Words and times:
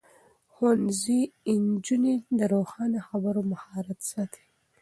ښوونځی 0.53 1.21
نجونې 1.67 2.15
د 2.39 2.41
روښانه 2.53 2.99
خبرو 3.09 3.41
مهارت 3.51 3.99
ساتي. 4.11 4.43